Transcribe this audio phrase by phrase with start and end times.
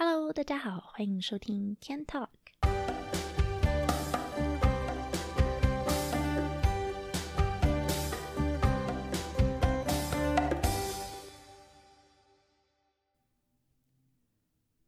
[0.00, 2.28] Hello，大家好，欢迎收听天 Talk。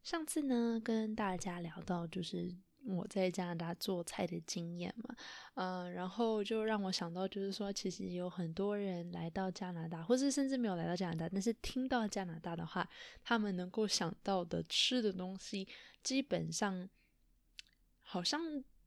[0.01, 2.55] 上次呢，跟大家聊到就是
[2.87, 5.15] 我在加拿大做菜的经验嘛，
[5.55, 12.89] 呃，然后就让我想到，就是说，其实有很多人来到加拿大，或是甚至没有来到加拿大，但是听到加拿大的话，
[13.23, 15.69] 他们能够想到的吃的东西，
[16.03, 16.89] 基本上
[18.03, 18.41] 好像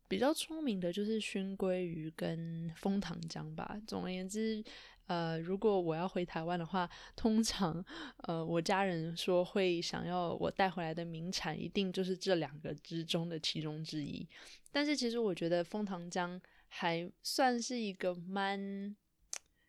[0.07, 3.79] 比较出名的就是熏鲑鱼跟枫糖浆吧。
[3.87, 4.63] 总而言之。
[5.07, 7.83] 呃，如果我要回台湾的话，通常，
[8.19, 14.27] 呃，我家人说会想要我带回来的名产，一定就是这两个之中的其中之一。
[14.71, 18.95] 但是其实我觉得枫糖浆还算是一个蛮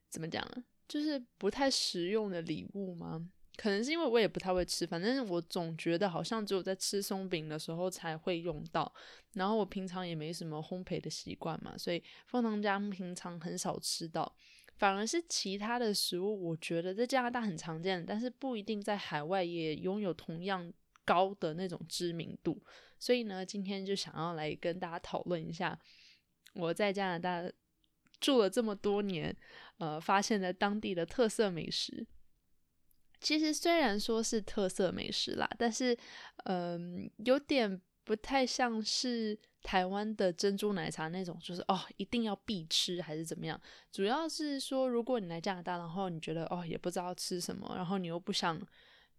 [0.09, 0.47] 怎么讲，
[0.87, 3.29] 就是不太实用的礼物吗？
[3.57, 8.93] 可能是因为我也不太会吃，反正我总觉得好像只有在吃松饼的时候才会用到。
[9.35, 14.35] 然后我平常也没什么烘焙的习惯嘛，所以枫糖浆平常很少吃到。
[14.77, 20.73] 反而是其他的食物，我觉得在加拿大很常见，但是不一定在海外也拥有同样
[21.05, 22.61] 高的那种知名度。
[22.99, 25.79] 所以呢，今天就想要来跟大家讨论一下
[26.55, 27.51] 我在加拿大
[28.21, 29.37] 住了这么多年，
[29.79, 32.07] 呃，发现的当地的特色美食。
[33.21, 35.97] 其实虽然说是特色美食啦，但是
[36.45, 39.39] 嗯，有点不太像是。
[39.65, 43.59] 台湾的珍珠奶茶那种，就是哦，一定要必吃还是怎么样？
[43.91, 48.61] 主要是说，如果你来加拿大，然后你觉得哦，也不知道吃什么，然后你又不想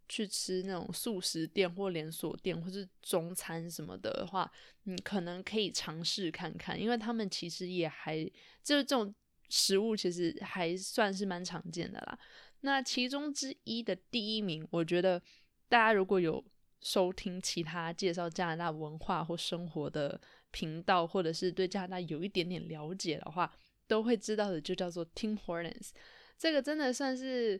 [0.07, 4.51] 去吃那种素食店或连锁店或是中餐什么的话，
[4.83, 8.23] 你可能可以尝试看看，因为他们其实也还
[8.61, 9.11] 就是这种
[9.49, 12.19] 食物，其实还算是蛮常见的啦。
[12.61, 15.19] 那其中之一的第一名，我觉得
[15.67, 16.45] 大家如果有。
[16.85, 23.51] 收听其他介绍加拿大文化或生活的频道，或者是对加拿大有一点点了解的话，
[23.87, 25.89] 都会知道的，就叫做 Tim Hortons。
[26.37, 27.59] 这个真的算是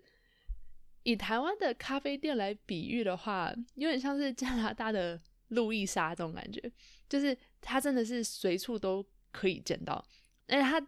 [1.02, 6.62] 以台湾的咖啡店来比喻的话，有点像是加拿大的路易莎这种感觉，
[7.10, 10.06] 就是它真的是随处都可以见到。
[10.48, 10.88] 而且它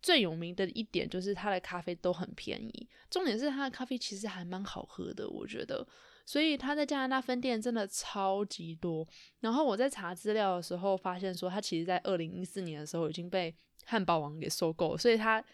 [0.00, 5.86] 最有名的一点就是它的咖啡都很便宜，重点是它的咖啡其实还蛮好喝的，我觉得。
[6.30, 9.04] 所以他在加拿大分店真的超级多。
[9.40, 13.52] 然后我在查资料的时候发现说，他其实在二零一四年的时候已经被
[13.84, 15.44] 汉堡王给收购，所以他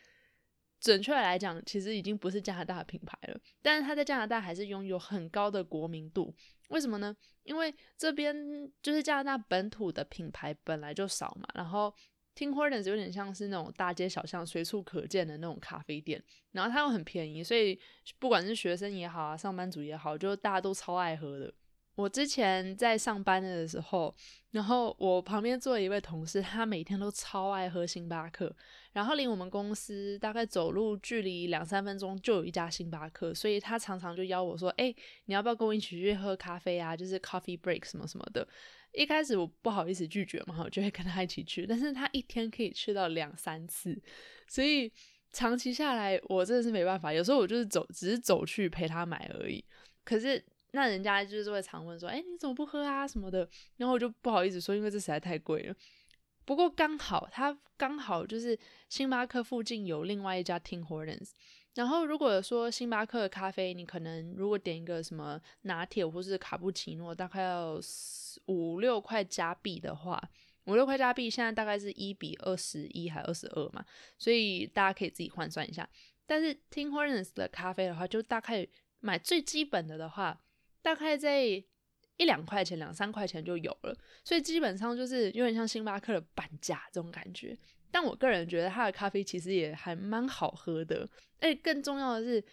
[0.79, 3.41] 准确来讲，其实已经不是加拿大的品牌了。
[3.63, 6.35] 但是他在加拿大还是拥有很高的国民度。
[6.69, 7.17] 为什么呢？
[7.45, 8.37] 因为这边
[8.83, 11.95] 就是加拿大本土的品牌本来就少嘛，然后。
[12.37, 17.81] Tim Hortons 有点像是那种大街小巷随处可见的那种咖啡店，然后它又很便宜，所以
[18.19, 21.53] 不管是学生也好啊，上班族也好，就大家都超爱喝的。
[21.95, 24.15] 我之前在上班的时候，
[24.51, 28.55] 然后我旁边坐了一位同事，他每天都超爱喝星巴克，
[28.93, 34.95] 然后离我们公司大概走路距离两三分钟就有一家星巴克，所以他常常就邀我说：“哎，
[35.25, 36.95] 你要不要跟我一起去喝咖啡啊？
[36.95, 38.47] 就是 coffee break 什么什么的。”
[38.97, 41.67] 一开始我不好意思拒绝嘛，我就会跟他一起去。
[41.67, 43.97] 但是他一天可以去到两三次，
[44.49, 44.91] 所以
[45.33, 47.13] 长期下来我真的是没办法。
[47.13, 49.63] 有时候我就是走，只是走去陪他买而已。
[50.03, 50.43] 可是
[50.73, 53.49] 那人家就是会常问说：“哎，你怎么不喝啊？”什么的。
[53.77, 55.75] 然后我就不好意思说，因为这实在太贵了。
[56.47, 58.59] 不过刚好他刚好就是
[58.89, 61.33] 星巴克附近有另外一家 Tim Hortons。
[61.77, 67.81] 然后如果说星巴克的咖啡，你可能如果点一个什么拿铁或是卡布奇诺，大概要。
[68.49, 70.23] 五六块加币的话，
[70.67, 73.83] 五六块加币现在大概是一比二十一还二十二嘛，
[74.19, 75.89] 所以大家可以自己换算一下。
[76.27, 78.69] 但是 Tim Hortons 的咖啡的话，就大概
[79.01, 80.39] 买最基本的的话，
[80.83, 81.65] 大概在一
[82.25, 87.57] 两块钱、两三块钱就有了，所以基本上就是有点像星巴克的半价这种感觉。
[87.97, 91.09] 但我个人觉得它的咖啡其实也还蛮好喝的，
[91.41, 92.45] 而且更重要的是，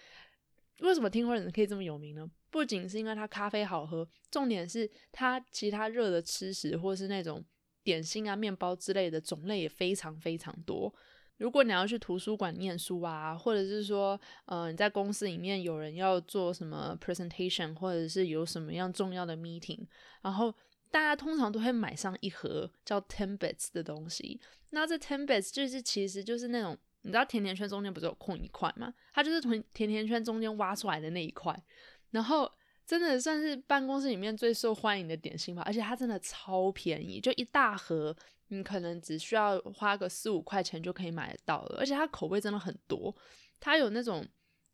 [0.80, 2.26] 为什么 Tim Hortons 可以这么有名呢？
[2.50, 7.44] 不仅是因为它咖啡好喝，重点是它其他热的吃食或是那种
[7.84, 10.96] 点心啊、面包之类的种类也非常非常多。
[11.36, 19.86] 如果你要去图书馆念书啊，或者是说，呃，你在公司里面有人要做什么 presentation，或者是有什么样重要的 meeting，
[20.22, 20.56] 然后
[20.94, 24.40] 大家通常都会买上一盒叫 ten bits 的东西。
[24.70, 28.94] 那这 ten bits 就是其实就是那种你知道甜甜圈中间不是有空一块吗？
[29.12, 31.60] 它就是从甜甜圈中间挖出来的那一块。
[32.12, 32.48] 然后
[32.86, 38.16] 真的算是办公室里面最受欢迎的点心吧，而且它真的超便宜，就一大盒，
[38.50, 41.80] 你可能只需要花个四五块钱就可以买得到了。
[41.80, 43.16] 而且它口味真的很多，
[43.60, 44.24] 它有那种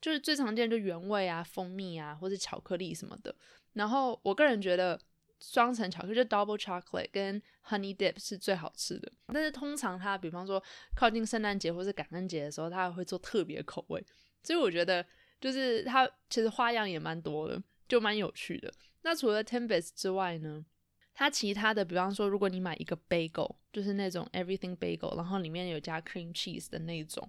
[0.01, 3.33] 就是最常见就原味啊、蜂蜜啊，或者巧克力什么的。
[3.71, 4.99] 然后我个人觉得
[5.39, 9.11] 双层巧克力，就 double chocolate 跟 honey dip 是最好吃的。
[9.27, 10.61] 但是通常它，比方说
[10.95, 14.05] 靠近圣诞节或是感恩节的时候，它会做特别口味。
[14.43, 15.05] 所以我觉得，
[15.39, 18.71] 就是它其实花样也蛮多的，就蛮有趣的。
[19.01, 20.65] 那除了 Tempest 之外呢，
[21.13, 27.27] 它其他的，比方说如果你买一个 bagel，就是那种 everything bagel，然后里面有加 cream cheese 的那种，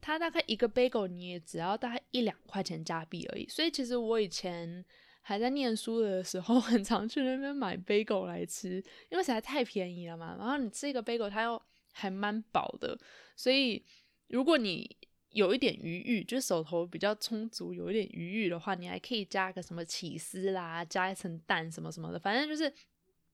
[0.00, 3.48] 它大概一个 bagel 你也只要大概一两块钱加币而已。
[3.48, 4.84] 所以其实我以前。
[5.28, 10.34] 还在念书的时候， 很常去那边买 bagel 来吃，因为实在太便宜了嘛。
[10.38, 11.60] 然后你吃一个 bagel，它又
[11.92, 12.98] 还蛮饱的，
[13.36, 13.84] 所以
[14.28, 14.96] 如果你
[15.32, 22.72] 有一点余裕，就是手头比较充足，有一点余裕的话，你还可以加个什么起司啦，加一层蛋什么什么的，反正就是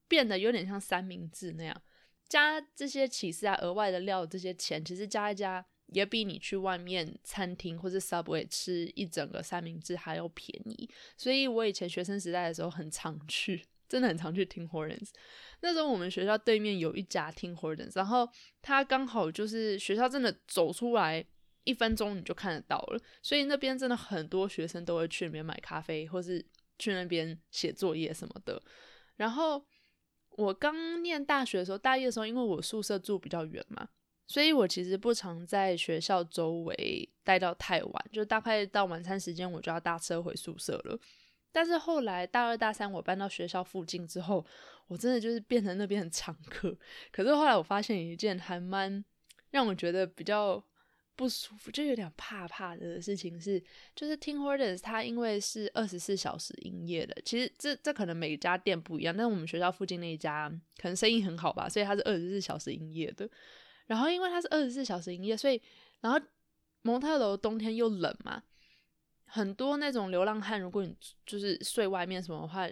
[0.09, 1.81] 变得有点像三明治那样，
[2.27, 5.65] 加这些起司啊，额外的料这些钱，其实加一加。
[5.95, 15.11] 也比你去外面餐厅或者 Subway 吃一整个三明治还要便宜，所以我以前学生时代的时候很常去，真的很常去 Tim Hortons。
[15.61, 18.27] 那时候我们学校对面有一家 Tim Hortons，然后
[18.61, 21.25] 它刚好就是学校真的走出来
[21.63, 26.45] 一分钟你就看得到了，所以那边真的很多学生都会去那边买咖啡，或是
[26.77, 28.61] 去那边写作业什么的。
[29.15, 29.65] 然后
[30.31, 33.87] 我刚念大学的时候，大一的时候，因为我宿舍住比较远嘛。
[34.27, 40.99] 所以我其实不常在学校周围待到太晚，就大概到晚餐时间我就要搭车回宿舍了。
[41.51, 44.45] 但是后来大二大三我搬到学校附近之后，
[44.87, 46.75] 我真的就是变成那边的常客。
[47.11, 49.03] 可是后来我发现一件还蛮
[49.51, 50.61] 让我觉得比较
[51.15, 53.63] 不舒服，就有点怕怕的事情是，
[53.95, 63.29] 就是 Tim Hortons 它因为是二十四小时营业的，其实这这可能每家店不一样，但是我们学校附近那一家可能生意很好吧，所以它是二十四小时营业的。
[63.87, 65.61] 然后因为它是二十四小时营业，所以
[66.01, 66.19] 然后
[66.81, 68.41] 蒙特楼冬天又冷嘛，
[69.25, 70.95] 很多那种流浪汉，如果你
[71.25, 72.69] 就是睡外面什么的话，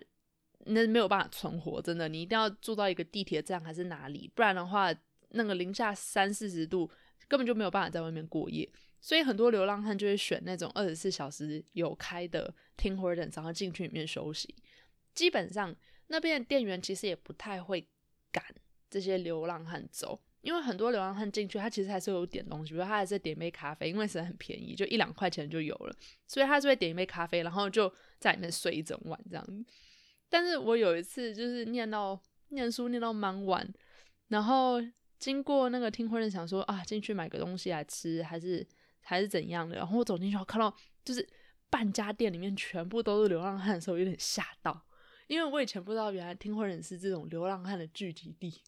[0.66, 4.94] 那没有办法存活，真的，你一定要住到一个地铁站还是哪里，不然的话，
[5.30, 6.90] 那个零下三四十度，
[7.28, 8.70] 根本就没有办法在外面过夜。
[9.02, 14.56] 所以很多流浪汉就会选那种二十四小时有开的 Tim Hortons，然后进去里面休息。
[15.14, 15.76] 基本上
[16.08, 17.86] 那边的店员其实也不太会
[18.32, 18.44] 赶
[18.90, 20.22] 这些流浪汉走。
[20.44, 25.96] 因为很多流浪汉进去，他其实还是有点东西，比如他还是点一杯咖啡，因为实在很便宜，就一两块钱就有了，
[26.28, 29.66] 所以他就会点一杯咖啡，然后就在里面睡一整晚这样子。
[30.30, 33.66] 但是我有一次就是念到念书念到蛮晚，
[34.28, 34.82] 然后
[35.18, 38.68] 经过那个听会人想说啊进去买个东西来吃，还是
[39.00, 40.76] 还是怎样的，然后我走进去我看到
[41.06, 41.26] 就是
[41.70, 44.86] 半家店里面全部都是流浪汉的时候，有点吓到，
[45.28, 48.62] 因为我以前不知道原来听会人是这种流浪汉的聚集地。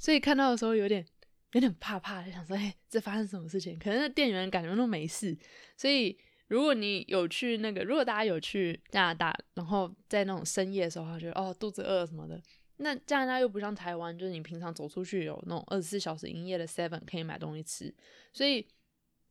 [0.00, 1.06] 所以看到的时候有点
[1.52, 5.36] 有点怕怕，就想说：“哎，这发生什么事情？”可能那店员感觉都没事。
[5.76, 6.18] 所以
[6.48, 12.40] 如果你有去那个，如果大家有去加拿大，然后在那种深夜的时候，觉得哦肚子饿什么的，
[12.78, 17.94] 那加拿大又不像台湾，就是你平常走出去有那种二十四小时营业的 Seven 可以买东西吃。
[18.32, 18.66] 所以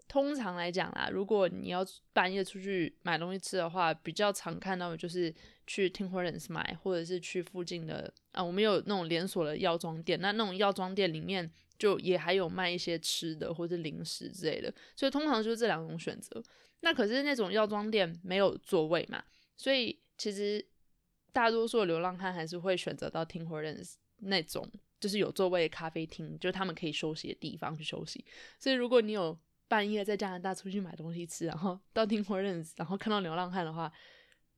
[0.09, 5.33] 通常来讲啦，如果你要半夜出去买东西吃的话，比较常看到的就是
[5.67, 8.11] 去 Tim Hortons 买，或者是去附近的。
[8.31, 16.43] 啊，我们有那种连锁的药妆店，那那种药妆店里面就也还有卖一些吃的或者零食之类的，所以通常就是这两种选择。
[16.79, 19.23] 那可是那种药妆店没有座位嘛，
[19.57, 20.65] 所以其实
[21.31, 24.67] 大多数的流浪汉还是会选择到 Tim Hortons 那种
[24.99, 28.25] 就是有座位的咖啡厅，就是他们可以休息的地方去休息。
[28.57, 29.37] 所以如果你有
[29.69, 33.89] 半夜在加拿大出去买东西吃，然后到 Tim Hortons，然后看到流浪汉的话，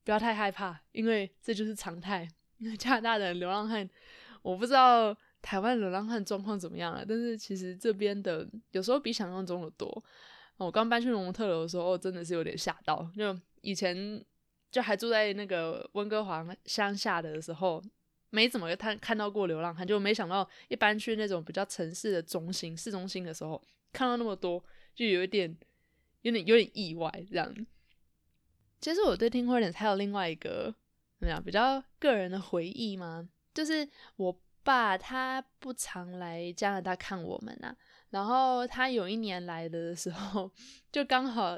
[0.02, 2.28] 不要太害怕，因为这就是常态。
[2.78, 3.88] 加拿大的流浪汉，
[4.40, 10.02] 我不知道台湾流浪汉状况怎么样了，但是其实这边的有时候比想象中的多。
[10.58, 13.10] 我刚搬去蒙特楼的时候，真的是有点吓到。
[13.16, 14.24] 就以前
[14.70, 17.82] 就还住在那个温哥华乡下的时候，
[18.30, 23.60] 没怎么看看到过流浪汉，就没想到一搬去那种比较城市的中心、市中心的时候，
[23.92, 24.62] 看到那么多，
[24.94, 25.56] 就有一点、
[26.22, 27.54] 有点、有点意外这样。
[28.80, 30.74] 其实我对听会点还有另外一个。
[31.18, 31.40] 怎么样？
[31.40, 33.28] 比较个人的回忆吗？
[33.54, 37.72] 就是我爸他不常来加拿大看我们呐，
[38.10, 40.50] 然后他有一年来的时候，
[40.90, 41.56] 就刚好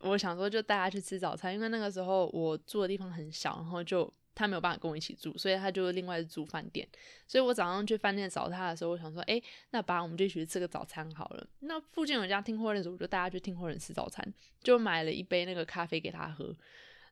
[0.00, 6.86] 我想说就带他去吃早餐，因为那个时候我住的地方很小，然后就他没有办法跟我一起住，所以他就另外住饭店。
[7.26, 11.44] 所以我早上去饭店找他的时候，我想说，哎，那爸，我们就一起去吃个早餐好了。
[11.58, 14.24] 那附近有一家听货人，我就带他去听货人吃早餐，
[14.62, 16.54] 就买了一杯那个咖啡给他喝。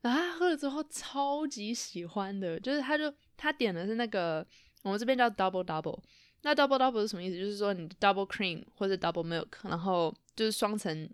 [0.02, 4.46] 然后他喝了之后超级喜欢的，就是他就他点的是那个
[4.82, 5.98] 我们这边叫 double double，
[6.42, 7.36] 那 double double 是什么意思？
[7.36, 11.10] 就是说你 double cream 或者 double milk，然后就是双层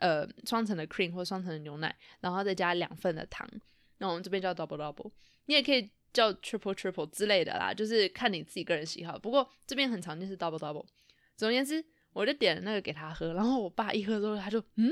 [0.00, 3.48] 呃双层的 cream 或双层的牛奶，然后再加两份的糖，
[3.98, 5.10] 那我们这边叫 double double。
[5.46, 9.18] 你也可以叫 triple triple 之类的啦，就是看你自己个人喜好。
[9.18, 10.86] 不过这边很常见是 double double。
[11.36, 14.90] 总而言之，我就点了那个给他喝，然后我爸一喝之后，他就嗯，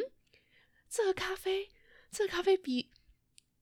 [0.89, 1.69] 这个咖啡，
[2.11, 2.91] 这个咖啡比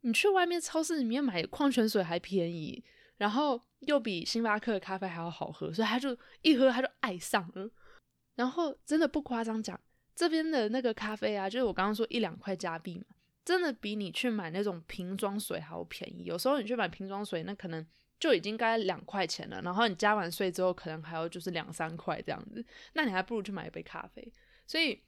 [0.00, 2.84] 你去外面超市里面买矿泉水还便宜，
[3.18, 7.70] 然后又比星巴克的咖啡还要好喝，所以他就一喝他就爱上了。
[8.34, 9.80] 然后真的不夸张讲，
[10.16, 13.04] 这边的那个咖啡啊，就是我刚刚说一两块加币嘛，
[13.44, 16.24] 真的比你去买那种瓶装水还要便宜。
[16.24, 17.86] 有时候你去买瓶装水，那可能。
[18.20, 24.32] 就已经该两块钱了，然后你加完税之后，可能还要就是两三块这样子，那你还不如去买一杯咖啡。
[24.64, 25.02] 所以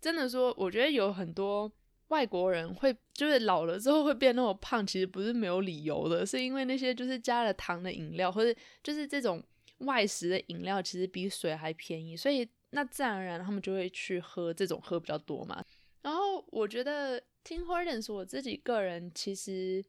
[0.00, 1.68] 真的说，我觉得有很多
[2.06, 9.42] 外国人会就是老了之后会变那么胖，其实不是没有理由的，是因为那些就是加了糖的饮料，或者就是这种
[9.78, 15.64] 外食的饮料，其实比水还便宜，所以那自然而然他们就会去喝这种喝比较多嘛。
[16.06, 19.84] 然后我觉得 Tim Hortons 我自己个人其实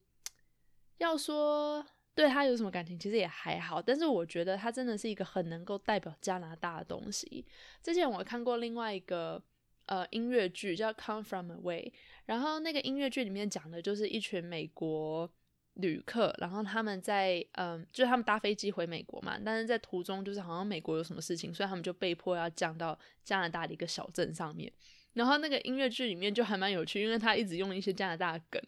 [0.97, 1.86] 要说。
[2.17, 7.45] 对他有什么感情，其实也还好，但是我觉得他真的是一个很能够代表加拿大的东西。
[7.83, 9.39] 之前我看过另外一个
[9.86, 11.83] 呃音乐剧叫《Come From Away》，
[12.25, 15.29] 然后那个音乐剧里面讲的就是一群美国
[15.75, 24.74] 旅客，然后他们在嗯，就是他们搭飞机回美国嘛，但是在途中就是好像美国有什么事情，所以他们就被迫要降到加拿大的一个小镇上面。
[25.17, 28.62] 然后那个音乐剧里面就还蛮有趣，因为他一直用一些加拿大的梗。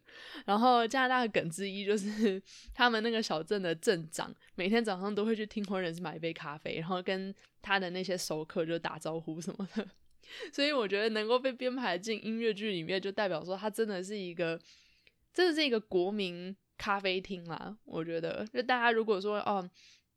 [0.48, 2.42] 然后加拿大的梗之一就是
[2.74, 9.88] 他们那个小镇的镇长每天早上都会去听婚人是买一杯咖啡，然后跟他的那些熟客就打招呼什么的。
[10.52, 14.60] 所以我觉得能够被编排进音乐剧里面，就代表说他真的是一个，
[15.32, 17.78] 真的是一个国民咖啡厅啦。
[17.86, 19.70] 我觉得，就大家如果说哦，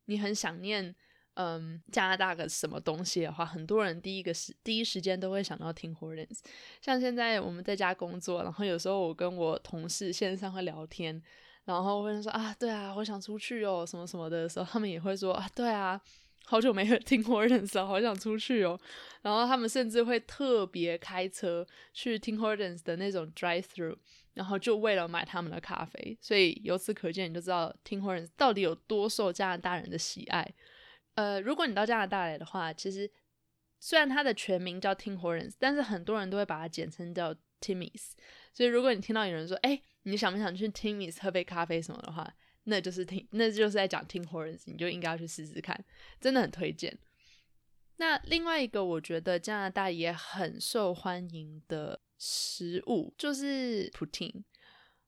[0.06, 0.94] 你很想念。
[1.34, 6.40] 嗯，加拿大个什么东西的话，很多人第一个时第一时间都会想到听 Hortons。
[6.80, 11.22] 像现在我们在家工作，然后有时候我跟我同事线上会聊天，
[11.64, 15.98] 然后会说啊，对啊，我想出去哦，什么什么的时候，他们也会说啊，对啊，
[16.44, 18.78] 好久没有听 Hortons 了，好想出去哦。
[19.22, 23.96] 然后他们甚至会特别开车去听 Hortons 的那种 drive through，
[24.34, 26.18] 然后就为了买他们的咖啡。
[26.20, 30.52] 所以由此可见，你就知道听 Hortons 到底有多受加拿大人的喜爱。
[31.14, 33.10] 呃，如果你到加拿大来的话，其实
[33.78, 38.12] 虽然它的全名叫 Tim Hortons，但是很多人都会把它简称叫 Timmy's。
[38.54, 42.32] 所以如果你听到有人说，哎，你想不想去 Timmy's 喝杯咖啡什么的话，
[42.64, 45.84] 那就是听，那就是在讲 Tim Hortons，你就应该要去试试看，
[46.18, 46.98] 真的很推荐。
[47.96, 54.44] 那另外一个我觉得加拿大也很受欢迎的食物就是 Poutine。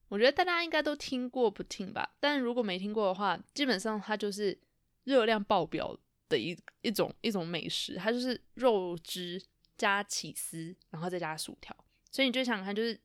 [0.08, 4.60] 我觉得大家应该都听过 Poutine 吧，但如果没听过的话，基本上它就是。
[5.04, 5.96] 热量爆表
[6.28, 9.42] 的一一种一种美食，它就是肉汁
[9.76, 11.76] 加起司，然后再加薯条。
[12.10, 12.98] 所以你就想看，就是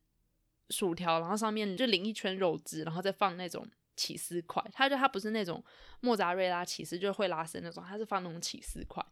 [0.70, 4.64] 薯条，然后上面就淋一圈肉汁，然后再放那种起司块。
[4.72, 5.64] 它就它不是那种
[6.00, 9.04] 莫扎瑞拉起司，就会拉伸那种，它是放那种起司块。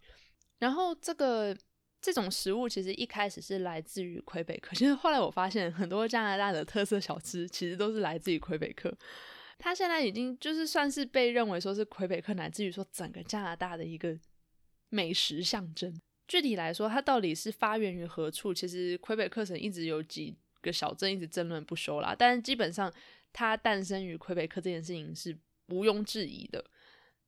[0.59, 1.57] 然后这个
[1.99, 8.95] 这种食物其实一开始是来自于魁北克，其实后来我发现很多加拿大的特色小吃其实都是来自于魁北克。
[9.57, 14.17] 它现在已经就是算是被认为说是魁北克乃至于说整个加拿大的一个
[14.89, 15.99] 美食象征。
[16.27, 18.53] 具体来说，它到底是发源于何处？
[18.53, 22.13] 其实魁北克省一直有几个小镇一直争论不休啦。
[22.17, 22.93] 但是基本上，
[23.31, 25.37] 它诞生于魁北克这件事情是
[25.67, 26.63] 毋庸置疑的。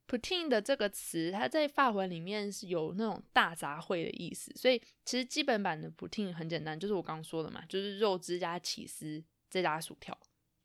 [0.08, 10.18] Poutine 的这个词，它在法文里面是有那种大杂烩的意思，所以其实基本版的 Poutine 很简单，就是我刚刚说的嘛，就是肉汁加起司再加薯条，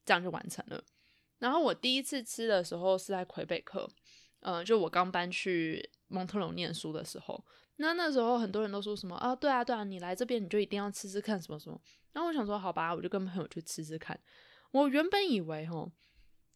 [0.04, 0.83] 这样就完成了。
[1.44, 3.86] 然后我第一次吃的时候是在魁北克，
[4.40, 7.44] 嗯，就我刚搬去蒙特龙念书的时候。
[7.76, 11.78] 那那时候很多人都说什么啊，对啊，对啊，你来这边你就一定要吃吃看什么什么。
[12.14, 14.18] 然后我想说，好吧，我就跟朋友去吃吃看。
[14.70, 15.92] 我原本以为吼，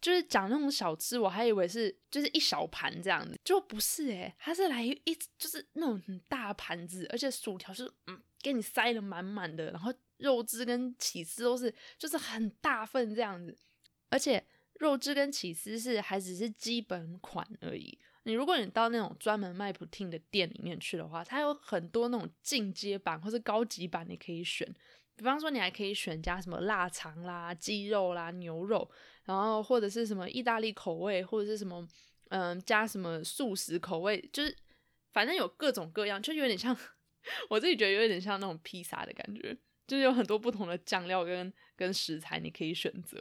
[0.00, 13.54] 就是讲那种小吃，我还以为是就是一小盘这样子，就不是诶，它是来一就是那种很大盘子，而且薯条是嗯给你塞的满满的，然后肉汁跟起司都是就是很大份这样子，
[14.08, 14.42] 而且。
[14.78, 17.98] 肉汁跟起司是还只是基本款而已。
[18.24, 24.66] 你如果你到那种专门卖布丁的店里面去的话，它有很多那种进阶版或是高级版，你可以选。
[25.16, 28.88] 比方说，你还可以选加什么腊肠啦、鸡肉啦、牛肉，
[29.24, 31.84] 然后或者是什么意大利口味，或者是什么
[32.28, 34.54] 嗯加什么素食口味，就是
[35.12, 36.76] 反正有各种各样，就有点像
[37.50, 39.56] 我自己觉得有点像那种披萨的感觉，
[39.86, 43.18] 就是有很多不同的酱料跟跟食材你可以选择。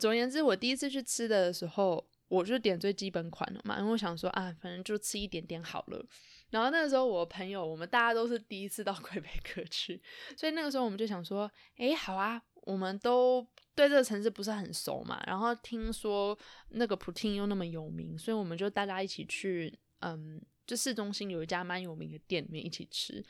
[0.00, 6.04] 总而言之，我第一次去吃的时候，我就点最基本款的嘛，因为我想说啊，反正就吃一点点好了。
[6.48, 10.02] 然后那个时候，我朋友我们大家都是第一次到 魁北克去，
[10.36, 13.46] 所以那个时候我们就想说，哎，好啊，我们都。
[13.72, 16.38] 对这个城市不是很熟嘛，然后听说
[16.70, 23.24] 那个普汀又那么有名，所以我们就大家一起去，嗯，就市中心有一家蛮有名的店里面一起吃。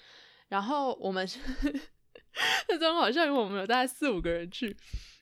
[0.49, 1.29] 然后我们
[2.69, 4.77] 那时候好像我们有大概四五个人去，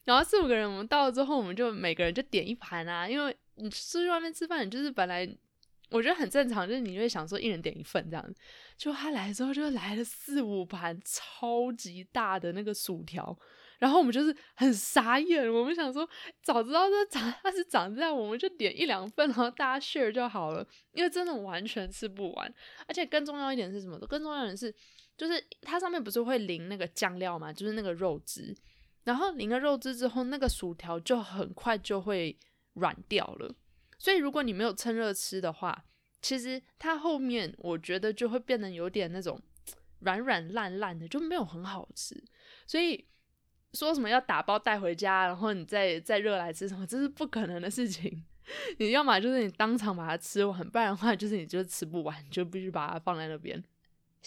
[0.08, 5.28] 然后四五个人我们到了之后，我们就每个人就点一盘啊，因为你出去外面吃饭，你就是本来。
[5.90, 8.34] 我觉得很正常，就是你会想说一人点一份这样，
[8.76, 13.34] 就他来之后就来了四五盘超级大的那个薯条，
[13.78, 16.06] 然后我们就是很傻眼，我们想说
[16.42, 20.62] 早知道这长它是长这样，我们就点一两份，然后大家 share 就好了，
[20.92, 22.54] 因为真的完全吃不完，
[22.86, 23.98] 而且更重要一点是什么？
[24.00, 24.70] 更重要的是，
[25.16, 28.54] 就是它上面不是会淋那个酱料嘛，就是那个肉汁，
[29.08, 32.38] 然后淋了肉汁之后，那个薯条就很快就会
[32.74, 33.54] 软掉了。
[33.98, 35.86] 所以如果你没有趁热吃的话，
[36.20, 39.40] 其实它后面我觉得就会变得有点那种
[40.00, 42.22] 软软烂烂的，就没有很好吃。
[42.66, 43.02] 所以
[43.72, 48.26] 说什么要打包带回家，然后你再再热来吃什么，这是不可能的事情。
[48.76, 53.64] 你要么就是你当场把它吃完，不然的话就是你就吃不完，就必须把它放在那边。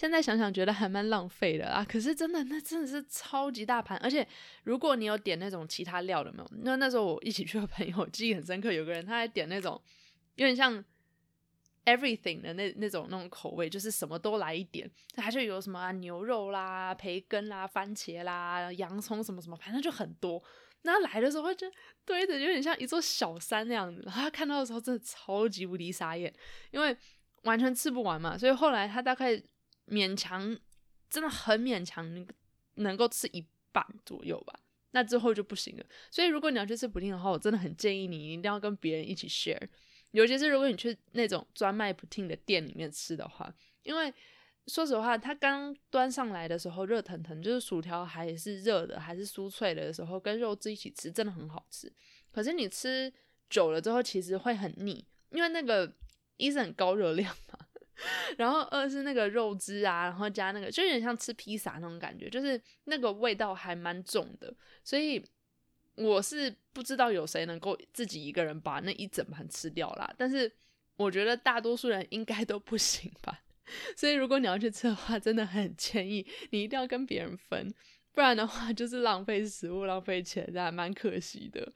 [0.02, 4.28] 现在想想觉得还蛮浪费的啊，可是真的那真的是超级大盘，而且
[4.64, 6.50] 如果你有点那种其他料的没有？
[6.64, 9.80] 那那时候我一起去的朋友记忆很深刻，有个人他还点那种
[10.38, 10.84] 有点像
[11.86, 20.44] everything 的那那种那种口味，就是什么都来一点，他就有什么牛肉啦、培根啦、番茄啦、洋葱什么什么，反正就很多。
[20.82, 21.72] 那来的时候就
[22.04, 24.02] 堆着，有点像一座小山那样子。
[24.04, 26.34] 然后他看到的时候真的超级无敌傻眼，
[26.72, 26.98] 因为
[27.44, 29.40] 完全吃不完嘛，所以后来他大概。
[29.88, 30.58] 勉强，
[31.10, 32.28] 真的很勉强，
[32.76, 34.60] 能够吃一半左右吧。
[34.92, 35.86] 那之后就不行了。
[36.10, 39.68] 所以如果你要去吃布丁的话，我真的很建议你一定要跟别人一起 share。
[40.12, 44.14] 尤其是如果你去那种专卖布丁的店里面吃的话，因为
[44.68, 51.92] 说实话，它刚端上来的时候热腾腾，就是薯条还是热的，还是酥脆的时候，跟肉汁一起吃，真的很好吃。
[52.30, 53.12] 可是你吃
[53.50, 55.96] 久了之后，其实会很腻，因为那个
[56.36, 57.68] 一是很高热量嘛。
[58.38, 64.54] 然后二是那个肉汁啊，然后加那个就有点像吃披萨那种感觉，就是那个味道还蛮重的。
[64.84, 65.24] 所以
[65.96, 70.14] 我是不知道有谁能够自己一个人把那一整盘吃掉啦。
[70.18, 70.52] 但是
[70.96, 73.44] 我觉得大多数人应该都不行吧。
[73.96, 77.74] 所以如果你要去吃的话，真的很建议你一定要跟别人分，
[78.12, 81.72] 不然的话就是浪费食物、浪费钱，这还蛮可惜的。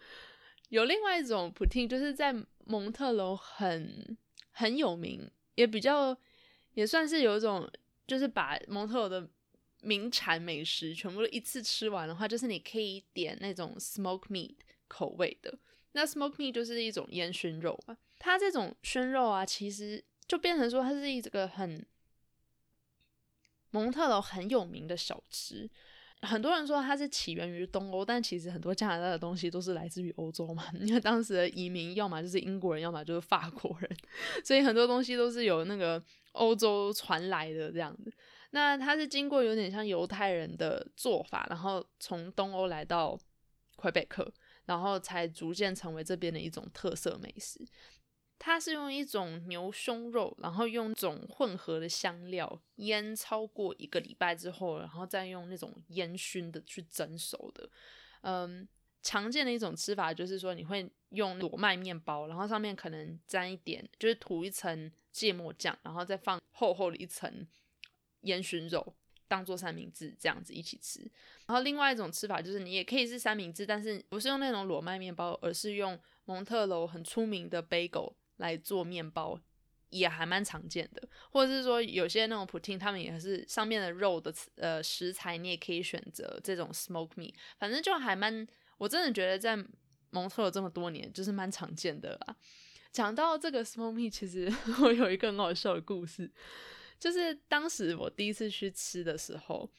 [0.70, 2.36] 有另外一种普汀，就是在
[2.66, 4.18] 蒙特楼很
[4.52, 5.30] 很有名。
[5.56, 6.18] 也比较，
[6.74, 7.70] 也算是有一种，
[8.08, 9.28] 就是把蒙特尔的
[9.82, 14.56] 名产美食全部都一次吃完的话，就是你可以点那种 smoke meat
[14.88, 15.58] 口味的。
[15.94, 21.86] 那 smoke meat 就是一种烟熏肉嘛，它这种熏肉啊，其实就变成说它是一个很
[23.72, 25.70] 蒙特楼很有名的小吃。
[26.26, 30.66] 很多人说它是起源于东欧，但其实很多加拿大的东西都是来自于欧洲嘛。
[30.82, 33.90] 因为当时的移民要么就是英国人，要么就是法国人，
[34.44, 36.02] 所以很多东西都是有那个
[36.34, 38.12] 欧洲传来的这样子。
[38.52, 43.18] 那它是经过有点像犹太人的做法，然后从东欧来到
[43.76, 44.32] 魁北克，
[44.66, 47.60] 然后才逐渐成为这边的一种特色美食。
[48.38, 57.68] 它是用一种牛胸肉，然后用种混合的香料腌超过一个礼拜之后，然后再用那种烟熏的去蒸熟的。
[58.22, 58.68] 嗯，
[59.02, 67.48] 常见的一种吃法就是说，你会用裸麦面包，然后上面可能沾一点，就是涂一层芥末酱，然后再放厚厚的一层
[68.22, 68.96] 烟熏肉，
[69.28, 71.00] 当做三明治这样子一起吃。
[71.48, 78.14] 然后另外一种吃法就是，你也可以是三明治，但是不是用那种裸麦面包，而是用蒙特楼很出名的 bagel。
[78.38, 79.40] 来做面包
[79.90, 88.46] 也还蛮常见的，或者是说有些那种普汀，他们也是上面的肉的呃食材，你也可以选择这种 smoke meat，反正就还蛮，
[88.78, 89.58] 我真的觉得在
[90.10, 92.36] 蒙特尔这么多年就是蛮常见的啦。
[92.92, 96.30] 讲到这个 smoke meat，其实 我有一个很好笑的故事，
[97.00, 99.70] 就是当时我第一次去吃的时候，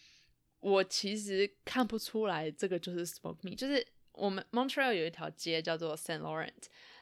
[0.60, 6.52] 我其实看不出来这个就是 smoke meat，就是我们 Montreal 有一条街叫做 Saint Laurent。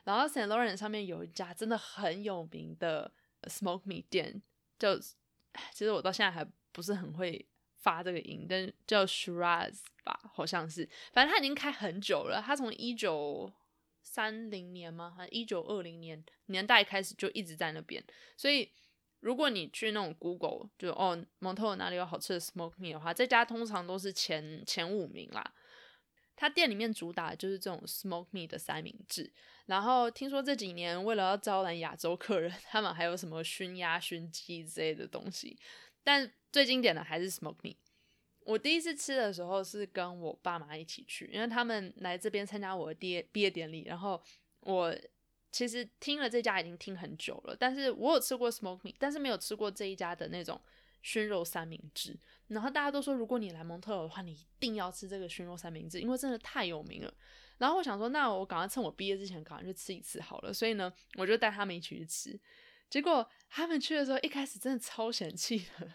[0.05, 3.11] 然后 Saint Laurent 上面有一家真的很有名的
[3.45, 4.40] smoke me 店，
[4.79, 13.53] 就其实我到现在还不是很会发这个音，但叫 Shiraz 吧，好像是，反正它已经开很久了，它从一九
[14.03, 15.14] 三零年吗？
[15.17, 18.05] 还一九二零年年代开始就一直在那边，
[18.37, 18.71] 所以
[19.21, 25.55] 如果你去那种 Google 就哦蒙特哪里有好吃的 smoke me 的话，这家通常都是前前五名啦。
[26.37, 29.33] 他店里面主打就是这种 smoke meat 的三明治，
[29.66, 35.59] 然后听说这几年为了要招揽亚洲客人，他们还有什么熏鸭、熏鸡之类的东西，
[36.03, 37.77] 但最经典的还是 smoke meat。
[38.40, 44.23] 我第一次吃的时候是跟我爸妈一起去，因为他们来这边参加我的毕业毕业典礼，然后
[44.61, 44.94] 我
[45.51, 50.61] 其实听了这家已经听很久了，但是我有吃过 smoke meat，但是没有吃过这一家的那种
[51.01, 52.18] 熏肉三明治。
[52.48, 57.12] 然后大家都说，如果你来蒙特楼的话，你一定要吃这个熏肉三明治，因为真的太有名了。
[57.57, 60.52] 然后我想说，那我赶快趁我毕业之前赶快去吃一次好了。
[60.52, 62.38] 所以呢，我就带他们一起去吃。
[62.90, 65.90] 结果他们去的时候，一开始真的超嫌弃的，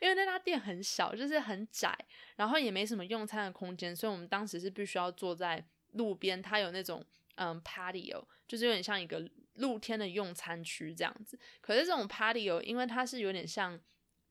[0.00, 1.98] 因为那家店很小，就是很窄，
[2.36, 6.40] 然后也没什么用餐的空间，所以我们当时是必须要坐在路边。
[6.40, 11.36] 它有那种嗯 patio，就是有点像一个露天的用餐区这样子。
[11.60, 13.80] 可是这种 patio，因为它是有点像。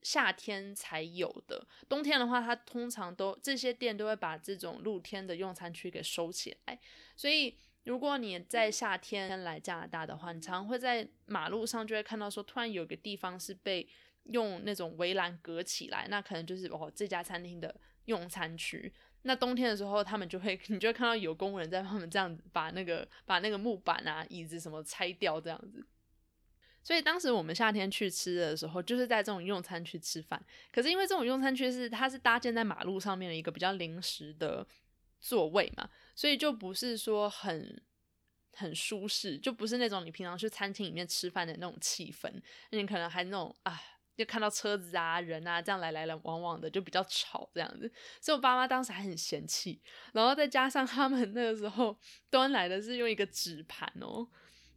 [0.02, 6.78] 夏天才有的，冬天的话，它通常都这些店都会把这种露天的用餐区给收起来。
[7.16, 13.88] 所以，如果你在夏天来加拿大的话，你常会在马路上就会看到说，突然有个地方是被
[14.24, 18.92] 用那种围栏隔起来，那可能就是哦这家餐厅的用餐区。
[19.22, 25.84] 那冬天的时候，他们就会 你就会看到有工人在他们这样子把那个把那个木板啊、椅子什么拆掉这样子。
[26.82, 30.42] 所以当时我们夏天去吃的时候，就是在这种用餐区吃饭。
[30.72, 34.66] 可是因为这种用餐区是它是搭建在马路上面的一个比较临时的
[35.20, 37.82] 座位嘛，所以就不是说很
[38.52, 42.32] 很舒适，就不是那种你平常去餐厅里面吃饭的那种气氛。
[42.70, 43.78] 你可能还那种啊，
[44.16, 47.92] 就看到车子啊、人啊这样来来来往往的，就比较吵这样子。
[48.20, 49.80] 所以我爸妈当时还很嫌弃，
[50.14, 51.98] 然后再加上他们那个时候
[52.30, 54.26] 端来的是用一个纸盘哦。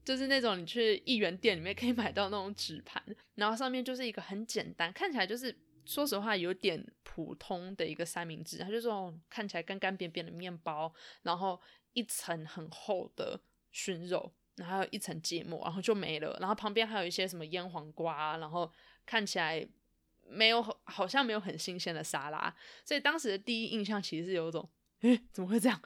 [0.03, 3.03] 就是那种你去一元店里面可以买到那种纸盘，
[3.35, 11.59] 然后上面就是一个很简单，看起来就是说实话有点普通的一个三明治，它就这种看起来干干扁扁的面包，然后
[11.93, 13.39] 一层很厚的
[13.71, 16.37] 熏肉，然后一层芥末，然后就没了。
[16.39, 18.71] 然后旁边还有一些什么腌黄瓜，然后
[19.05, 19.67] 看起来
[20.27, 24.69] 没有好像没有很新鲜的沙拉，所以当时的第一印象其实是有一种，
[25.01, 25.81] 诶，怎么会这样？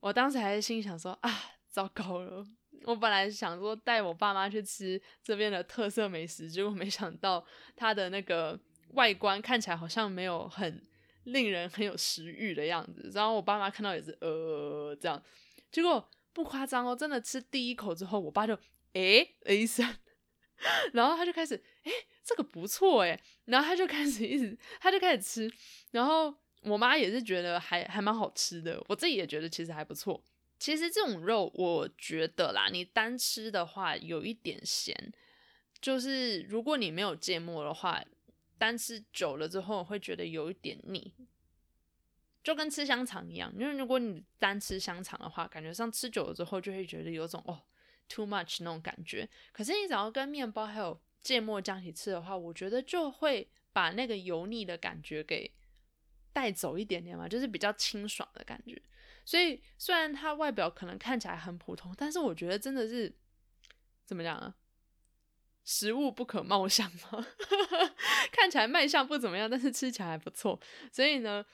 [0.00, 1.30] 我当时还是心想说啊，
[1.70, 2.44] 糟糕了。
[2.84, 7.44] 我本来想说带我爸妈去吃这边的特色美食，结果没想到
[7.76, 8.58] 它的那个
[8.94, 10.82] 外观看起来好像没有很
[11.24, 13.10] 令人很有食欲的样子。
[13.12, 15.22] 然后我爸妈看到也是呃这样，
[15.70, 18.58] 结果不夸张哦，真的吃第一口之后，我爸就
[18.94, 19.86] 诶了一声，
[20.94, 21.54] 然后他就开始
[21.84, 21.92] 诶
[22.24, 25.52] 这个不错诶，然后他就开始一直他就开始吃，
[25.90, 30.24] 然后我妈也是觉得还还蛮好吃的，我自己也觉得其实还不错。
[30.60, 34.94] 其实这种肉，我觉得啦，你单吃的话有一点咸，
[35.80, 38.04] 就是如果你没有芥末的话，
[38.58, 41.14] 单吃久了之后会觉得有一点腻，
[42.44, 43.50] 就跟吃香肠一样。
[43.58, 47.62] 因为如果你单吃香肠的话，感觉上吃久了之后就会觉得有种哦
[48.06, 49.26] too much 那种感觉。
[49.52, 55.50] 可是你只要跟面包还有芥末酱一起吃的话，我觉得就会把那个油腻的感觉给
[56.34, 58.80] 带走一点点嘛，就是比较清爽的感觉。
[59.30, 63.14] 所以虽然它外表可能看起来很普通，但是我觉得真的是
[64.04, 64.56] 怎么讲啊？
[65.62, 67.24] 食物不可貌相嘛，
[68.32, 70.58] 看起来卖相不怎么样，但是吃起来还不错。
[70.90, 71.46] 所以呢，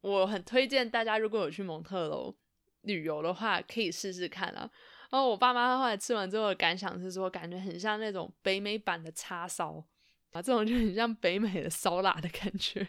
[0.00, 2.36] 我很推荐大家如果有去蒙特楼
[2.80, 4.68] 旅游的话，可以试试看啊。
[5.10, 9.86] 然后我爸妈后来吃完之后的感想是说，感觉很像那种北美版的叉烧
[10.32, 12.88] 啊，这种就很像北美的烧腊的感觉。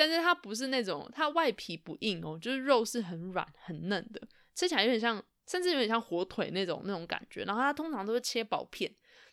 [0.00, 7.44] 但是它不是那种，它外皮不硬哦，就是肉是很软很嫩的，吃起来有点像，甚至有点像火腿那种那种感觉。
[7.44, 8.90] 然后它通常都是切薄片，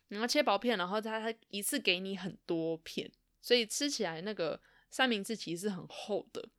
[0.09, 3.09] 然后切薄片，然后它它一次给你很多片，
[3.41, 6.49] 所以吃起来那个三明治其实是很厚的。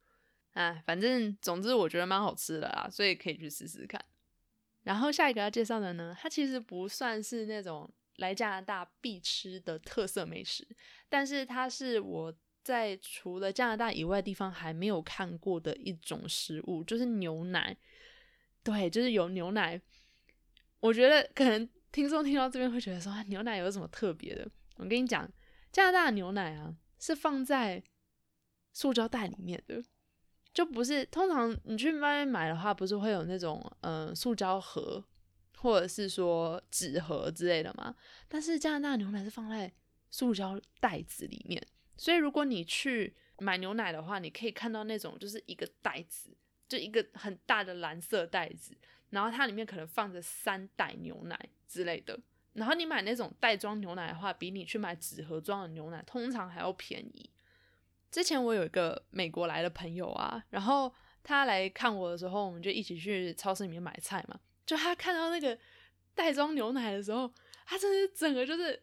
[0.54, 4.02] 哎，反正总之我觉得蛮好吃的啦，所以可以去试试看。
[4.84, 10.66] 然后下一个要介绍的呢，它其实不算是那种来加拿大必吃的特色美食，
[11.10, 12.34] 但是它是我。
[12.68, 17.74] 在除了加拿大以外地方还没有看过的一种食物，就是牛奶。
[18.62, 19.80] 对，就是有牛奶。
[20.80, 24.46] 我觉得可能听众听到这边会觉得说，牛奶有什么特别的？
[24.76, 25.26] 我跟你讲，
[25.72, 27.82] 加拿大的牛奶啊，是放在
[28.74, 29.82] 塑胶袋里面的，
[30.52, 35.02] 就不是通常你去外面买的话，不是会有那种嗯塑胶盒
[35.56, 37.96] 或者是说纸盒之类的吗？
[38.28, 39.72] 但是加拿大牛奶是放在
[40.10, 41.66] 塑胶袋子里面。
[41.98, 46.34] 所以，如果你去买牛奶的话，你可以看到那种就是一个袋子，
[46.68, 48.74] 就一个很大的蓝色袋子，
[49.10, 52.18] 然后它里面可能放着三袋牛奶之类的。
[52.52, 57.28] 然后你买那种袋装牛奶的话，比你去买纸盒装的牛奶通常还要便宜。
[58.12, 64.38] 之前我有一个美国来的朋友啊，然后他来看我的时候，我们就一起去超市里面买菜嘛。
[64.64, 65.58] 就他看到那个
[66.14, 67.28] 袋装牛奶的时候，
[67.66, 68.80] 他真是整个就是。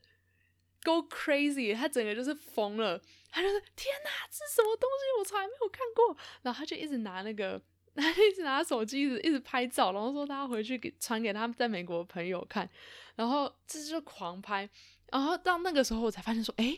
[0.86, 5.20] Go crazy，他整个就是疯了，他就说天哪，这是什么东西？
[5.20, 6.16] 我从来没有看过。
[6.44, 7.60] 然后他就一直拿那个，
[7.96, 12.70] 他一直拿手机，一直一直拍照，然后说他回去给传给他们在美国的朋友看，
[13.16, 14.70] 然后这就狂拍。
[15.12, 16.78] 然后到那个时候，我才发现说，哎，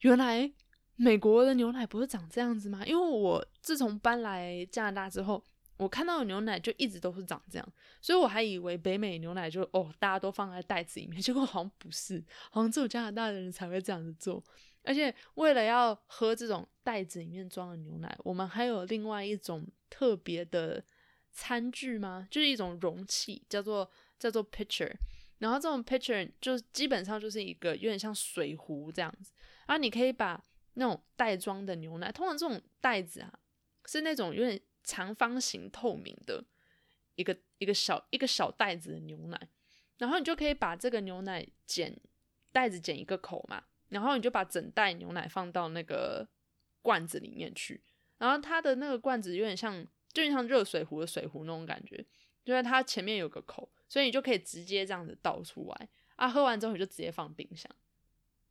[0.00, 0.50] 原来
[0.96, 2.82] 美国的牛奶不是长这样子吗？
[2.86, 5.44] 因为我自从搬来加拿大之后。
[5.78, 14.42] 我看到的牛奶就一直都是长这样，所以我还以为北美牛奶就哦，大家都放在袋子里面， 结果好像不是，好像只有加拿大的人才会这样子做。
[14.82, 20.82] 而且为了要喝这种袋子里面装的牛奶，我们还有另外一种特别的
[21.30, 22.26] 餐具吗？
[22.30, 23.88] 就是一种容器，叫做
[24.18, 24.92] 叫做 pitcher。
[25.38, 29.32] 然后这种 pitcher 就基本上就是一个有点像水壶这样子，
[29.68, 30.42] 然后你可以把
[30.74, 33.32] 那种袋装的牛奶，通常这种袋子啊
[33.86, 34.60] 是那种有点。
[34.82, 36.44] 长方形透明的
[37.14, 39.48] 一个一个小一个小袋子的牛奶，
[39.98, 41.98] 然后你就可以把这个牛奶剪
[42.52, 46.26] 袋子剪一个口嘛，然后你就把整袋牛奶放到那个
[46.82, 47.80] 罐子里面去，
[48.18, 52.04] 然后它的那个罐子有点像就像热水壶的水壶那种感觉，
[52.44, 57.70] 就是它前面有个口，所以你就可以直接这样子倒出来啊，喝完之后你就直接放冰箱。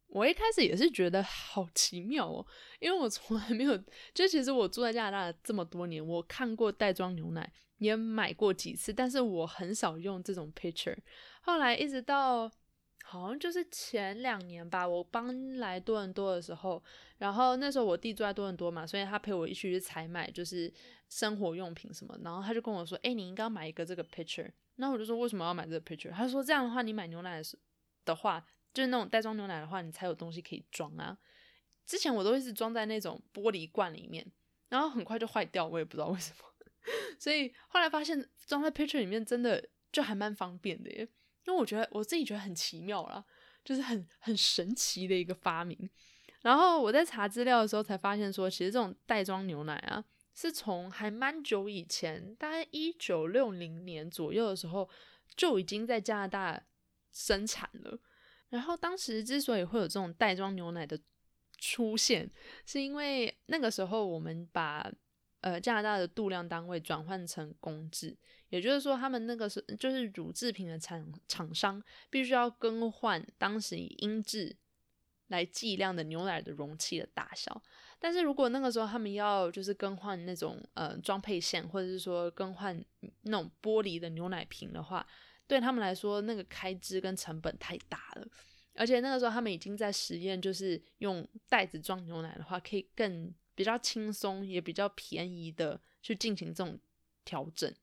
[0.08, 2.46] 我一开始也是觉得好奇妙哦，
[2.80, 3.78] 因为我从来没有，
[4.13, 10.98] 就其实我住在加拿大这么多年，我看过袋装牛奶，也买过几次，但是我很少用这种 pitcher。
[11.41, 12.50] 后来一直到
[13.04, 16.82] 好像就是前两年吧，我搬来多伦多的时候，
[17.17, 20.74] 然后那时候我弟住在多伦多嘛，所以他陪我一起去采买，就是
[21.10, 27.41] 生活用品什么，然后他就跟我说：“哎，你应该买一个这个 pitcher。”那我就说：“为什么要买这个 pitcher？” 他说：“这样的话，你买牛奶
[28.06, 28.46] 的话。”
[28.77, 31.17] 就是那种袋装牛奶的话，你才有东西可以装啊。
[31.83, 34.23] 之前我都一直装在那种玻璃罐里面，
[34.69, 36.37] 然后很快就坏掉，我也不知道为什么。
[37.17, 40.99] 所以后来发现装在 pitcher 里面真的就还蛮方便的耶。
[41.47, 43.25] 因为我觉得我自己觉得很奇妙啦，
[43.65, 45.89] 就是很很神奇的一个发明。
[46.43, 54.87] 然后我在查资料的时候才发现说，其实这种袋装牛奶啊，是从还蛮久以前，大概一九六零年左右的时候
[55.35, 56.61] 就已经在加拿大
[57.11, 57.99] 生产了。
[58.49, 60.99] 然后当时之所以会有这种袋装牛奶的
[61.57, 62.29] 出现，
[62.65, 64.89] 是因为那个时候我们把
[65.41, 68.17] 呃加拿大的度量单位转换成公制，
[68.49, 74.55] 也就是说他们那个是就是乳制品的厂厂商必须要更换当时以英制
[75.27, 77.62] 来计量的牛奶的容器的大小。
[77.99, 82.79] 但是如果那个时候他们要就是更换那种呃装配线，或者是说更换
[83.23, 85.05] 那种玻璃的牛奶瓶的话，
[85.47, 88.27] 对他们来说，那个开支跟成本太大了，
[88.75, 96.77] 而且那个时候他们已经在实验，就是用袋子装牛奶的话，可以更比较轻松，也比较便宜的去进行这种
[97.23, 97.73] 调整。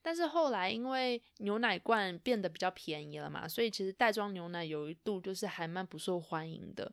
[0.00, 6.90] 但是后来因为牛奶罐变得比较便宜了嘛，所以其实袋装牛奶有一度就是还蛮不受欢迎的。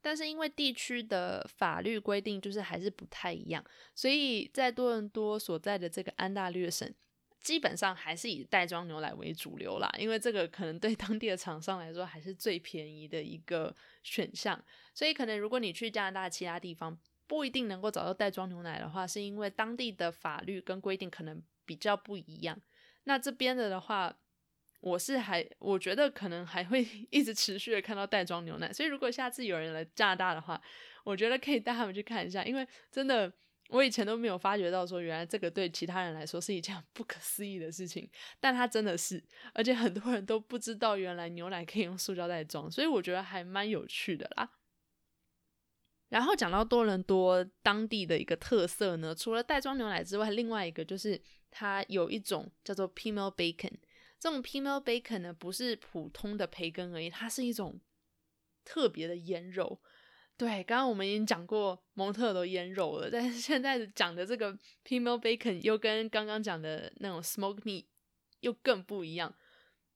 [0.00, 6.94] 但是因为地区的法律规定就是还是不太一样，所以在多伦多所在的这个安大略省。
[7.44, 14.58] 基本上还是以袋装牛奶为主流啦，因为这个可能对当地的厂商来说还是最便宜的一个选项。
[14.94, 22.58] 所以可能如果你去加拿大其他地方不一定能够找到袋装牛奶的话，是因为当地的法律跟规定可能比较不一样。
[23.04, 24.16] 那这边的的话，
[24.80, 28.72] 我是还我觉得可能还会 一直持续的看到袋装牛奶。
[28.72, 30.58] 所以如果下次有人来加拿大的话，
[31.04, 33.30] 我觉得可以带他们去看一下，因为真的。
[33.70, 39.22] 我以前都没有发觉到，说原来这个对其他人来说是一件不可思议的事情，但它真的是，
[39.52, 44.50] 而且很多人都不知道原来牛奶可以用塑胶袋装，所以我觉得还蛮有趣的啦。
[46.10, 53.72] 然后讲到多伦多当地的一个特色呢，除了袋装牛奶之外，另外一个就是它有一种叫做 p e m a l bacon，
[54.20, 57.80] 这种 p e m a l bacon 呢不是普通的培根而已，它是一种
[58.62, 59.80] 特别的腌肉。
[60.36, 67.84] 对，刚刚我们已经讲过蒙特罗腌肉了，但是现在讲的这个 p e m a l bacon 又跟刚刚讲的那种 smoke meat
[68.40, 69.32] 又更不一样。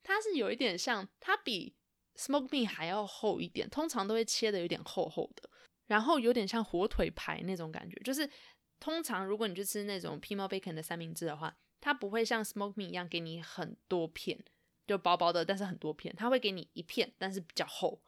[0.04, 1.74] 它是有一点像，它比
[2.14, 5.50] smoke meat 还要厚一点，通常都会切的有点厚厚的，
[5.88, 7.96] 然后有点像火腿排那种感觉。
[8.04, 8.30] 就是
[8.78, 14.38] 通常如果你去吃那种 p e m a l bacon 的三明治的话，它不会像 smoke meat 一样给你很多片，
[14.86, 18.00] 就薄薄的，但是很多片，它会给你一片，但是比较厚，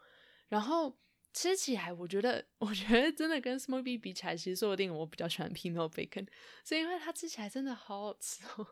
[0.49, 0.97] 然后。
[1.33, 6.27] 吃起来，我觉得， 我觉得真的跟 smoky 比起来，其实说不定我比较喜欢 p i n o Bacon，
[6.65, 8.67] 是因为它吃起来真的好好吃哦。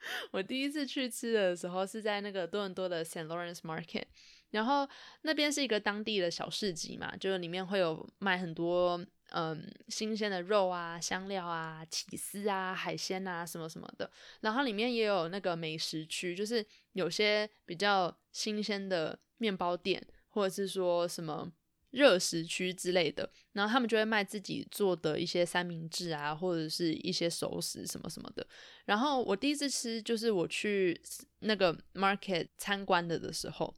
[0.32, 4.04] 我第一次去吃的时候是在那个多伦多的 Saint Lawrence Market，
[4.50, 4.88] 然后
[5.22, 21.52] 那边是一个当地的小市集嘛，就是里面会有卖很多嗯新鲜的肉啊、香料啊、起司啊、海鲜啊什么什么的，然后里面也有那个美食区，就是有些比较新鲜的面包店，或者是说什么。
[21.90, 28.46] 热食区之类的，然后他们就会卖自己做的一些三明治啊，或者是一些熟食什么什么的。
[28.84, 31.00] 然后我第一次吃就是我去
[31.40, 33.74] 那个 market 参观的的时候，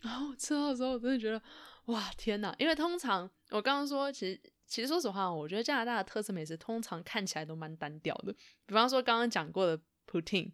[0.00, 1.40] 然后吃到的时候，我真的觉得
[1.86, 2.54] 哇天呐！
[2.58, 8.34] 因为通常我刚刚说，其实其实说实话，我觉得加拿大的特色美食通常看起来都蛮单调的。
[8.66, 10.52] 比方说刚刚讲过的 poutine，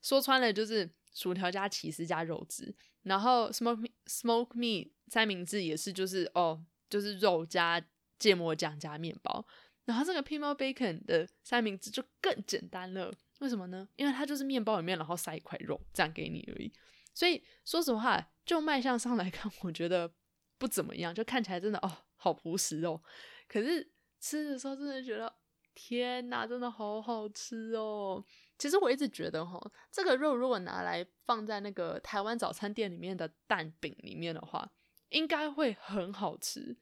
[0.00, 2.72] 说穿了就是薯条加起司加肉汁，
[3.02, 4.90] 然后 smoke smoke meat。
[5.12, 7.78] 三明治也是，就是哦，就是肉加
[8.18, 9.46] 芥末酱加面包。
[9.84, 13.86] 然后这个 p i m o bacon 的三明治就更简单了，为什么呢？
[13.96, 16.72] 因为它就是面包里面，然后塞一块肉这样给你而已。
[17.12, 20.10] 所以说实话，就卖相上来看，我觉得
[20.56, 22.98] 不怎么样，就看起来真的哦，好朴实哦。
[23.46, 25.30] 可是吃的时候真的觉得，
[25.74, 28.24] 天哪，真的好好吃哦。
[28.56, 34.72] 其实我一直觉得哈，这个肉如果拿来放在那个台湾早餐店里面的蛋饼里面的话，
[35.12, 36.76] 应该会很好吃，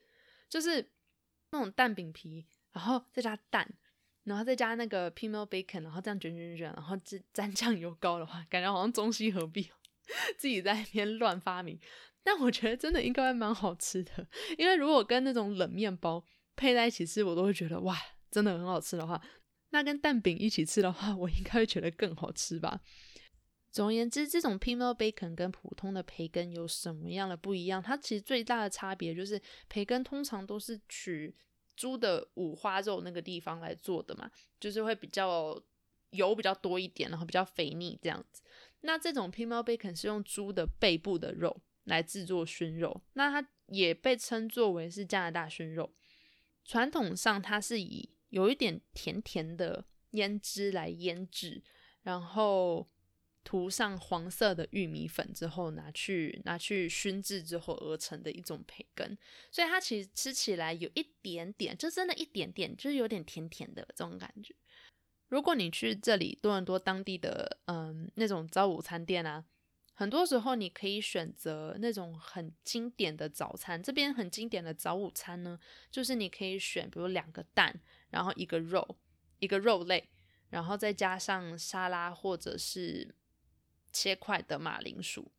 [0.48, 0.90] 就是
[1.50, 3.68] 那种蛋饼皮，然后再加蛋，
[4.24, 9.70] 然后再加那个 p i m o bacon，然后这样卷卷卷，然后沾沾酱油膏的话，感觉好像中西合璧，
[10.38, 11.78] 自己在那边乱发明。
[12.22, 14.26] 但我觉得真的应该蛮好吃的，
[14.58, 17.96] 因为如果跟那种冷面包配在一起吃，我都会觉得哇，
[18.30, 19.20] 真的很好吃的话，
[19.70, 22.82] 那跟蛋饼一起吃的话，我应该会觉得更好吃吧。
[23.70, 27.80] 总而言之，这种 p i m o bacon 跟普通的培根有什么样的不一样？
[27.80, 31.32] 它其实最大的差别就是，培根通常都是取
[31.76, 34.28] 猪的五花肉那个地方来做的嘛，
[34.58, 35.56] 就是会比较
[36.10, 38.42] 油比较多一点，然后比较肥腻这样子。
[38.80, 45.92] 那这种 p i m o bacon 是用猪的背部的肉来制作熏肉，那它也被称作为是加拿大熏肉。
[46.64, 51.62] 传统上，它是以有一点甜甜的腌汁来腌制，
[52.02, 52.88] 然后。
[53.42, 59.16] 涂上黄色的玉米粉之后，拿去拿去熏制之后而成的一种培根，
[59.50, 64.54] 所以它其实吃起来有一点点，就真的一点点，就是有点甜甜的这种感觉。
[65.28, 69.44] 如果你去这里多伦多当地的嗯那种早午餐店啊，
[69.94, 73.82] 很多时候你可以选择那种很经典的早餐。
[73.82, 75.58] 这边很经典的早午餐呢，
[75.90, 78.98] 就是你可以选，比如两个蛋，然后一个肉，
[79.38, 80.10] 一个肉类，
[80.50, 83.14] 然后再加上沙拉或者是。
[83.92, 85.30] 切块的马铃薯，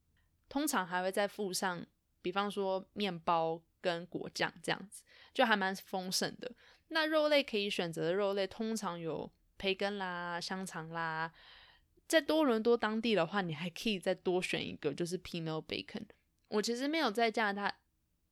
[0.49, 1.85] 通常还会再附上，
[2.21, 6.51] 比方说面包跟果酱这样子，就还蛮丰盛的。
[6.89, 11.31] 那肉类可以选择的肉类，通常有培根啦、香肠啦。
[12.07, 16.03] 在多伦多当地的话，你还可以再多选一个，就是 p i n o bacon。
[16.49, 17.77] 我其实没有在加拿大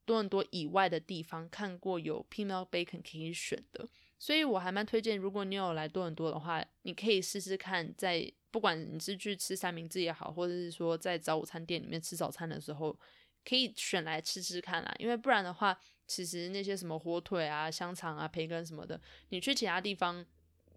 [0.03, 3.87] 多伦多以外的地方看过有 p i n o bacon 可以选的，
[4.19, 8.33] 所以我还蛮推荐，如果你有来多伦多的话，你可以试试看在。
[8.51, 12.97] 不管你是去吃三明治也好，或者是说在早午餐店里面吃早餐的时候，
[13.45, 14.93] 可以选来吃吃看啦。
[14.99, 20.25] 因为不然的话，其实那些什么火腿啊、香肠啊、培根什么的，你去其他地方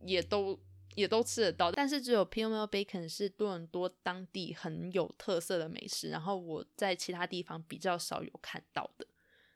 [0.04, 0.58] 也都
[0.94, 1.72] 也都吃得到。
[1.72, 9.06] 但是只有 p i m o bacon 是多伦多当地很有特色的美食，然后我在其他地方比较少有看到的，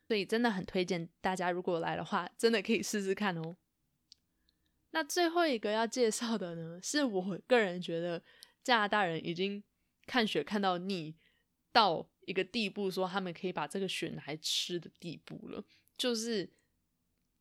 [0.09, 3.57] 所以真的很推荐大家如果来的话，真的可以试试看哦。
[4.97, 8.23] 那最后一个要介绍的呢，是我个人觉得
[8.65, 9.63] 加拿大人已经
[10.07, 11.15] 看雪看到腻
[11.71, 15.63] 到一个地步，说他们可以把这个雪拿来吃的地步了，
[15.99, 16.51] 就是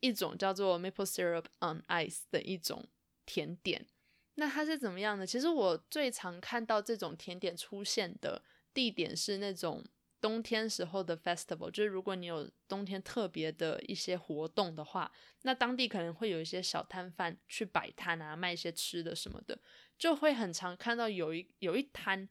[0.01, 2.89] 一种叫做 maple syrup on ice 的一种
[3.25, 3.87] 甜点。
[4.33, 5.25] 那它是怎么样呢？
[5.25, 9.81] 其实我最常看到这种甜点出现的地点是那种。
[10.25, 15.11] 冬天时候的 festival，就是如果你有冬天特别的一些活动的话，
[15.43, 19.61] 那当地可能会有一些小摊贩去摆摊啊，卖一些吃的什么的，
[19.99, 22.27] 就会很常看到有一有一摊，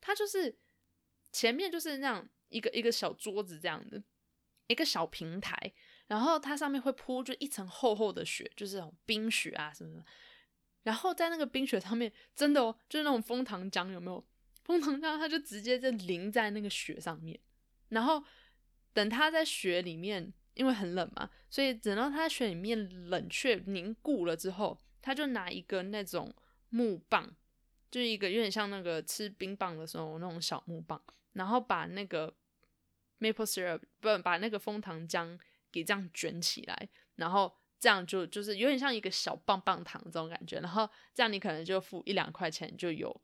[0.00, 0.58] 它就是
[1.30, 4.02] 前面就是那样一个一个小桌子这样的
[4.66, 5.56] 一个小平台，
[6.08, 10.04] 然后它上面会铺就一层厚厚的雪，就是那种冰雪啊什么的，
[10.82, 14.26] 然后在那个冰雪上面，真的哦，就是那种枫糖浆，有没有？
[14.68, 17.40] 蜂糖浆，它就直接就淋在那个雪上面，
[17.88, 18.22] 然后
[18.92, 26.30] 等它在雪里面，因为很冷嘛，所以等到它在雪里面冷却凝固了之后，他就拿一个那种
[26.68, 27.34] 木棒，
[27.90, 31.02] 就一个有点像那个吃冰棒的时候那种小木棒，
[31.32, 32.36] 然后把那个
[33.20, 35.38] maple syrup 不把那个蜂糖浆
[35.72, 37.50] 给这样卷起来，然后
[37.80, 43.18] 这样就就是有点像一个小棒棒糖这种感觉，然后这样你可能就付一两块钱就有。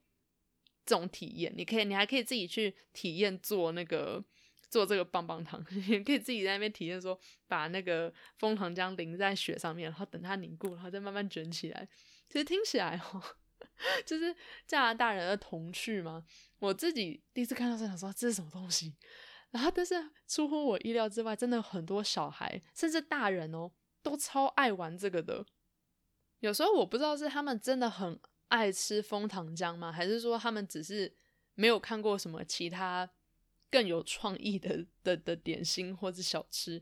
[0.85, 4.23] 这种体验，你可以，你还可以自己去体验做那个
[4.69, 11.89] 做这个棒棒糖， 也可以自己在那边体验，说把那个蜂糖浆淋在雪上面，然后等它凝固，然后再慢慢卷起来。
[12.29, 13.23] 其实听起来哦，
[14.05, 14.35] 就是
[14.67, 16.25] 加拿大人的童趣嘛？
[16.59, 18.95] 我自己第一次看到，就想说这是什么东西。
[19.51, 19.95] 然后但是
[20.27, 23.71] 出乎我意料之外，真的很多小孩甚至大人哦，
[24.03, 25.47] 都超爱玩这个的。
[26.41, 28.19] 有时候我不知道是他们真的很
[28.55, 31.13] 爱吃枫糖浆吗，还是说他们只是
[31.55, 33.09] 没有看过什么其他
[33.71, 36.81] 更有创意的的的点心或者小吃。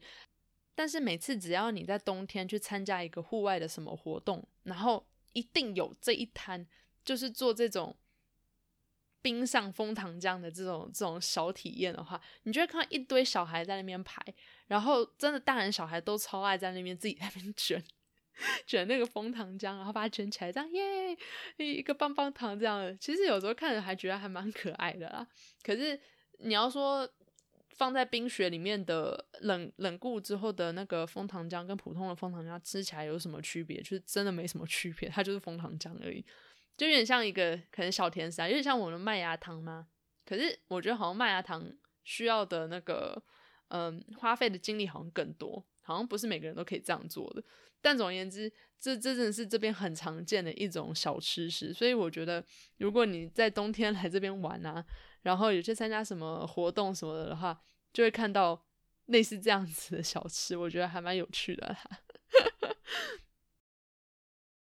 [0.74, 6.66] 但是每次只要你在冬天去参加一个户外的什么活动，然后一定有这一摊，
[7.04, 7.96] 就是做这种
[9.20, 14.22] 冰上枫糖浆的这种这种小体验的话，你就会看到一堆小孩在那边排，
[14.66, 17.84] 然后真的大人小孩都超爱在那边自己在那边 卷
[18.66, 21.16] 卷那个枫糖浆，然后把它卷起来，这样耶
[21.56, 22.96] 一个棒棒糖这样的。
[22.96, 25.26] 其实有时候看着还觉得还蛮可爱的啦。
[25.62, 26.00] 可是
[26.38, 27.08] 你要说。
[27.74, 33.80] 放在冰雪里面的冷冷固之后的那个枫糖浆跟普通的枫糖浆吃起来有什么区别？
[33.80, 36.22] 就是真的没什么区别，它就是枫糖浆而已，
[36.76, 39.88] 就有点像一个可能小甜食啊，有点像我们的麦芽糖吗？
[40.26, 41.64] 可是我觉得好像麦芽糖
[42.04, 43.20] 需要的那个
[43.68, 47.44] 嗯花费的精力好像更多，好像不是每个人都可以这样做的。
[47.80, 52.44] 但总而言之，这这真的是这边很常见的一种小吃食，所以我觉得
[52.78, 54.84] 如果你在冬天来这边玩啊。
[55.22, 57.56] 然后有去参加什么活动什么的话，
[57.92, 58.60] 就会看到
[59.06, 61.76] 类似这样子的小吃，我觉得还蛮有趣的。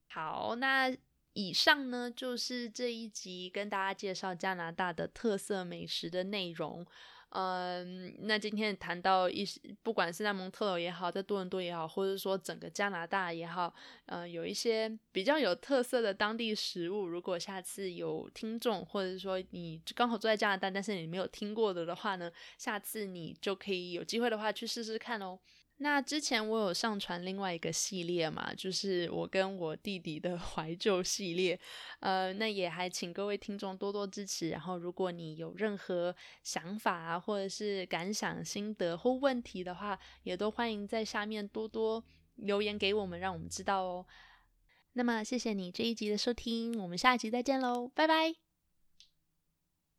[0.07, 0.91] 好，那
[1.35, 6.87] 以上呢就是这一集跟大家介绍加拿大的特色美食的内容。
[7.31, 13.75] 嗯，那今天谈到一些，不管是在蒙特也好，在多伦多也好，或者说整个加拿大也好，
[14.07, 17.07] 嗯，有一些比较有特色的当地食物。
[17.07, 25.39] 如果下次有听众，或者说你刚好住在加拿大，但是你没有听过的的话呢，下次你就可以有机会的话去试试看哦。
[25.81, 31.59] 那之前我有上传另外一个系列嘛，就是我跟我弟弟的 怀旧系列，
[32.01, 34.51] 呃，那也还请各位听众多多支持。
[34.51, 42.03] 然后，如果你有任何想法啊，或者是感想、心得或问题的话，也都欢迎在下面多多
[42.35, 44.07] 留言给我们，让我们知道哦。
[44.95, 48.48] 那么，谢谢你这一集的收听，我们下一集再见喽，拜拜。